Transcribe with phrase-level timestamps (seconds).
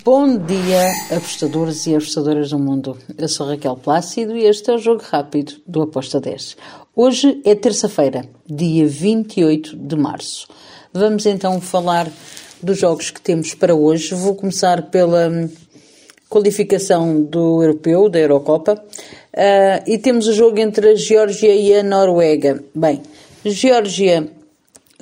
[0.00, 2.96] Bom dia, apostadores e apostadoras do mundo.
[3.16, 6.56] Eu sou Raquel Plácido e este é o Jogo Rápido do Aposta 10.
[6.96, 10.48] Hoje é terça-feira, dia 28 de março.
[10.94, 12.10] Vamos então falar
[12.62, 14.14] dos jogos que temos para hoje.
[14.14, 15.50] Vou começar pela hum,
[16.26, 18.82] qualificação do Europeu, da Eurocopa.
[19.34, 22.64] Uh, e temos o jogo entre a Geórgia e a Noruega.
[22.74, 23.02] Bem,
[23.44, 24.26] Geórgia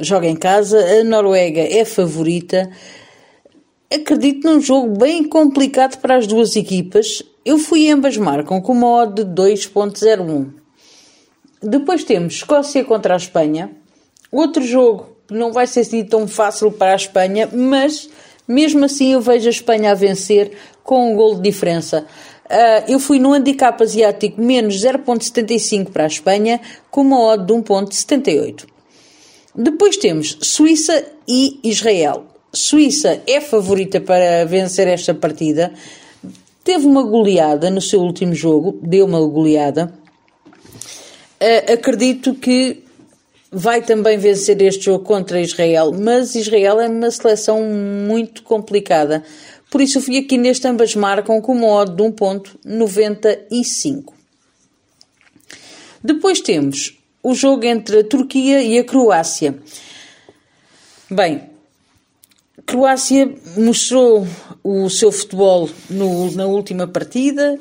[0.00, 2.68] joga em casa, a Noruega é favorita
[3.92, 7.22] acredito num jogo bem complicado para as duas equipas.
[7.44, 10.52] Eu fui ambas marcam com uma odd de 2.01.
[11.62, 13.70] Depois temos Escócia contra a Espanha.
[14.30, 18.08] Outro jogo não vai ser assim tão fácil para a Espanha, mas
[18.46, 20.52] mesmo assim eu vejo a Espanha a vencer
[20.82, 22.06] com um gol de diferença.
[22.46, 26.60] Uh, eu fui no handicap asiático menos 0.75 para a Espanha
[26.90, 28.66] com uma odd de 1.78.
[29.54, 32.29] Depois temos Suíça e Israel.
[32.52, 35.72] Suíça é favorita para vencer esta partida.
[36.64, 39.94] Teve uma goleada no seu último jogo, deu uma goleada.
[41.40, 42.82] Uh, acredito que
[43.50, 49.22] vai também vencer este jogo contra Israel, mas Israel é uma seleção muito complicada.
[49.70, 54.12] Por isso fui aqui neste ambas marcam com uma odd de 1.95.
[56.02, 59.58] Depois temos o jogo entre a Turquia e a Croácia.
[61.10, 61.49] Bem,
[62.66, 64.26] Croácia mostrou
[64.62, 67.58] o seu futebol no, na última partida,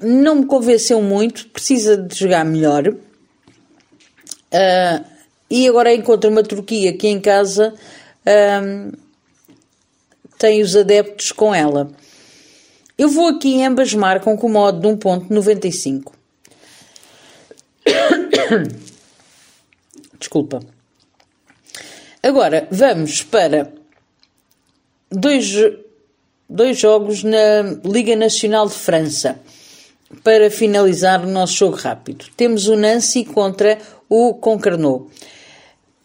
[0.00, 2.88] não me convenceu muito, precisa de jogar melhor.
[2.88, 5.04] Uh,
[5.50, 8.96] e agora encontra uma Turquia que em casa uh,
[10.38, 11.90] tem os adeptos com ela.
[12.96, 16.12] Eu vou aqui em ambas marcam com modo de 1.95.
[20.18, 20.60] Desculpa.
[22.22, 23.72] Agora vamos para
[25.10, 25.54] dois,
[26.48, 29.40] dois jogos na Liga Nacional de França
[30.22, 32.26] para finalizar o nosso jogo rápido.
[32.36, 35.08] Temos o Nancy contra o Concarneau.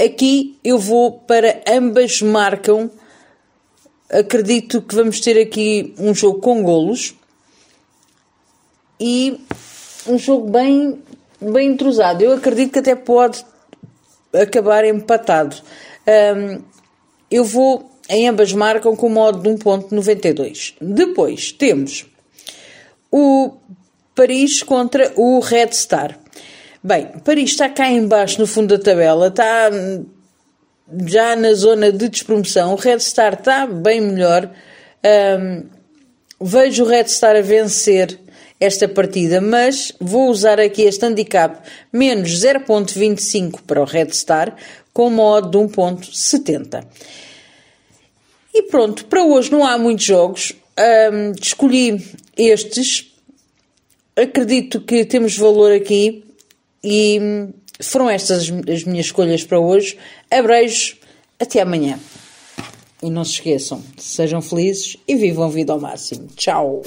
[0.04, 2.90] Aqui eu vou para ambas marcam.
[4.10, 7.16] Acredito que vamos ter aqui um jogo com golos
[9.00, 9.40] e
[10.08, 11.02] um jogo bem,
[11.40, 12.24] bem entrosado.
[12.24, 13.46] Eu acredito que até pode
[14.34, 15.56] acabar empatado.
[16.08, 16.62] Um,
[17.32, 20.76] eu vou em ambas marcam com modo de 1.92.
[20.80, 22.06] Depois temos
[23.12, 23.54] o
[24.16, 26.20] Paris contra o Red Star.
[26.84, 29.70] Bem, Paris está cá embaixo no fundo da tabela, está
[31.06, 32.74] já na zona de despromoção.
[32.74, 34.50] O Red Star está bem melhor.
[35.40, 35.64] Um,
[36.40, 38.20] vejo o Red Star a vencer
[38.60, 44.56] esta partida, mas vou usar aqui este handicap menos 0.25 para o Red Star
[44.94, 46.86] com modo de 1.70.
[48.74, 50.52] Pronto, para hoje não há muitos jogos.
[51.12, 52.04] Um, escolhi
[52.36, 53.14] estes.
[54.16, 56.26] Acredito que temos valor aqui
[56.84, 57.20] e
[57.80, 59.96] foram estas as minhas escolhas para hoje.
[60.28, 60.98] Abrejo,
[61.40, 62.00] até amanhã.
[63.04, 66.26] E não se esqueçam, sejam felizes e vivam a vida ao máximo.
[66.36, 66.82] Tchau!